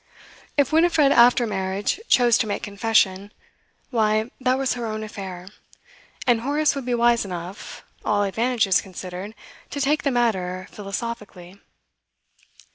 If 0.57 0.73
Winifred, 0.73 1.11
after 1.11 1.45
marriage, 1.45 1.99
chose 2.07 2.35
to 2.39 2.47
make 2.47 2.63
confession, 2.63 3.31
why, 3.91 4.31
that 4.41 4.57
was 4.57 4.73
her 4.73 4.87
own 4.87 5.03
affair, 5.03 5.47
and 6.25 6.41
Horace 6.41 6.73
would 6.73 6.85
be 6.87 6.95
wise 6.95 7.23
enough, 7.23 7.83
all 8.03 8.23
advantages 8.23 8.81
considered, 8.81 9.35
to 9.69 9.79
take 9.79 10.01
the 10.01 10.09
matter 10.09 10.67
philosophically. 10.71 11.59